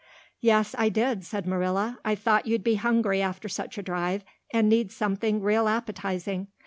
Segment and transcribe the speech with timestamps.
[0.39, 1.99] "Yes, I did," said Marilla.
[2.03, 6.47] "I thought you'd be hungry after such a drive and need something real appetizing.